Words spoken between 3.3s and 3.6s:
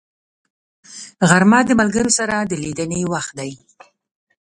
دی